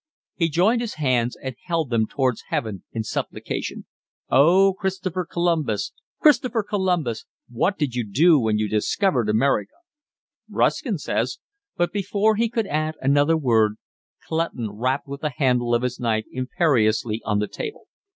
[0.33, 3.85] He joined his hands and held them towards heaven in supplication.
[4.31, 9.75] "Oh, Christopher Columbus, Christopher Columbus, what did you do when you discovered America?"
[10.49, 11.37] "Ruskin says…"
[11.77, 13.75] But before he could add another word,
[14.25, 17.87] Clutton rapped with the handle of his knife imperiously on the table.